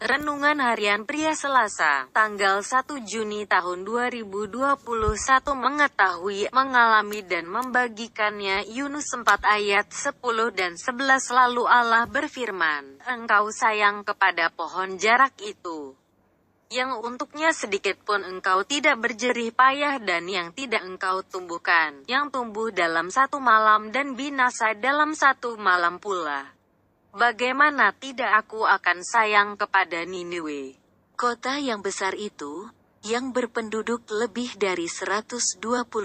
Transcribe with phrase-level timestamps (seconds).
[0.00, 4.80] Renungan Harian Pria Selasa, tanggal 1 Juni tahun 2021
[5.52, 10.16] mengetahui, mengalami dan membagikannya Yunus 4 ayat 10
[10.56, 15.92] dan 11 lalu Allah berfirman, Engkau sayang kepada pohon jarak itu
[16.72, 22.72] yang untuknya sedikit pun engkau tidak berjerih payah dan yang tidak engkau tumbuhkan, yang tumbuh
[22.72, 26.59] dalam satu malam dan binasa dalam satu malam pula.
[27.10, 30.78] Bagaimana tidak aku akan sayang kepada Niniwe?
[31.18, 32.70] Kota yang besar itu,
[33.02, 35.58] yang berpenduduk lebih dari 120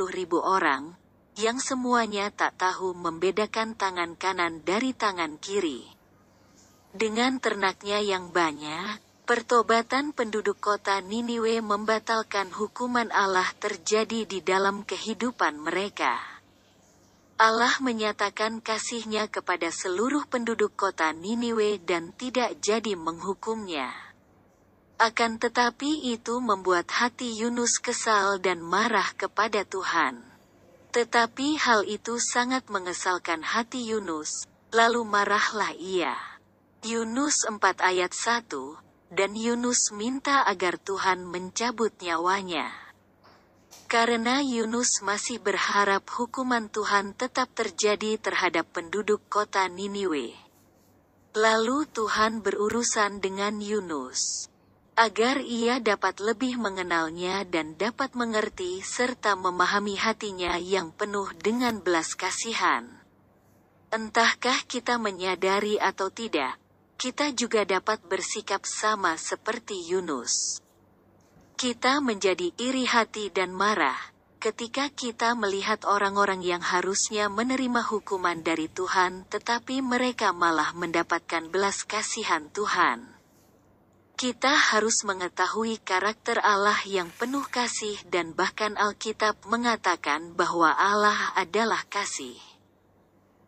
[0.09, 0.98] ribu orang,
[1.38, 5.86] yang semuanya tak tahu membedakan tangan kanan dari tangan kiri.
[6.90, 8.98] Dengan ternaknya yang banyak,
[9.30, 16.34] pertobatan penduduk kota Niniwe membatalkan hukuman Allah terjadi di dalam kehidupan mereka.
[17.35, 23.91] Allah menyatakan kasihnya kepada seluruh penduduk kota Niniwe dan tidak jadi menghukumnya.
[24.95, 30.23] Akan tetapi itu membuat hati Yunus kesal dan marah kepada Tuhan.
[30.95, 36.16] Tetapi hal itu sangat mengesalkan hati Yunus, lalu marahlah ia.
[36.88, 38.47] Yunus 4 ayat 1,
[39.11, 42.84] dan Yunus minta agar Tuhan mencabut nyawanya.
[43.86, 50.33] Karena Yunus masih berharap hukuman Tuhan tetap terjadi terhadap penduduk kota Niniwe.
[51.38, 54.50] Lalu Tuhan berurusan dengan Yunus.
[54.97, 62.17] Agar ia dapat lebih mengenalnya dan dapat mengerti serta memahami hatinya yang penuh dengan belas
[62.17, 62.89] kasihan.
[63.94, 66.58] Entahkah kita menyadari atau tidak,
[66.97, 70.64] kita juga dapat bersikap sama seperti Yunus.
[71.56, 73.95] Kita menjadi iri hati dan marah
[74.45, 81.81] ketika kita melihat orang-orang yang harusnya menerima hukuman dari Tuhan, tetapi mereka malah mendapatkan belas
[81.81, 83.09] kasihan Tuhan.
[84.14, 91.82] Kita harus mengetahui karakter Allah yang penuh kasih, dan bahkan Alkitab mengatakan bahwa Allah adalah
[91.89, 92.37] kasih.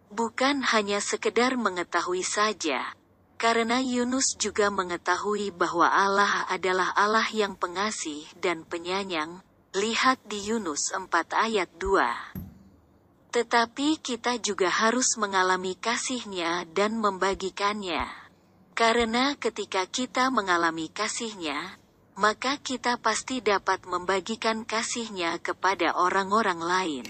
[0.10, 2.97] Bukan hanya sekedar mengetahui saja,
[3.38, 9.46] karena Yunus juga mengetahui bahwa Allah adalah Allah yang pengasih dan penyayang,
[9.78, 11.06] lihat di Yunus 4
[11.38, 13.30] ayat 2.
[13.30, 18.10] Tetapi kita juga harus mengalami kasihnya dan membagikannya.
[18.74, 21.78] Karena ketika kita mengalami kasihnya,
[22.18, 27.06] maka kita pasti dapat membagikan kasihnya kepada orang-orang lain.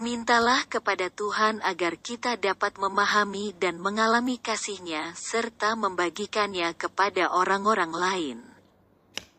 [0.00, 8.38] Mintalah kepada Tuhan agar kita dapat memahami dan mengalami kasihnya serta membagikannya kepada orang-orang lain.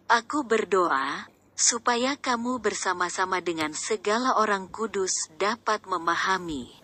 [0.05, 1.25] Aku berdoa,
[1.57, 6.81] supaya kamu bersama-sama dengan segala orang kudus dapat memahami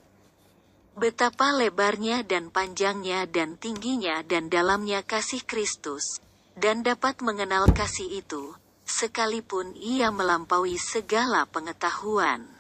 [0.98, 6.18] betapa lebarnya dan panjangnya dan tingginya dan dalamnya kasih Kristus,
[6.58, 8.58] dan dapat mengenal kasih itu,
[8.90, 12.57] sekalipun ia melampaui segala pengetahuan.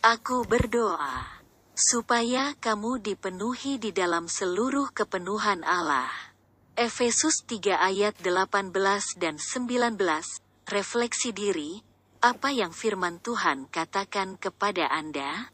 [0.00, 1.44] Aku berdoa
[1.76, 6.08] supaya kamu dipenuhi di dalam seluruh kepenuhan Allah.
[6.72, 8.72] Efesus 3 ayat 18
[9.20, 10.00] dan 19,
[10.72, 11.84] refleksi diri,
[12.24, 15.52] apa yang firman Tuhan katakan kepada Anda?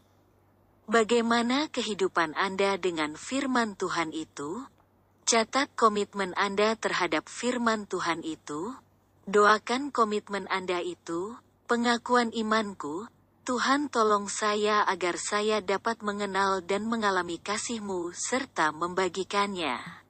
[0.86, 4.62] Bagaimana kehidupan Anda dengan firman Tuhan itu?
[5.26, 8.78] Catat komitmen Anda terhadap firman Tuhan itu.
[9.26, 11.34] Doakan komitmen Anda itu,
[11.66, 13.10] pengakuan imanku,
[13.46, 20.05] Tuhan tolong saya agar saya dapat mengenal dan mengalami kasih-Mu serta membagikannya.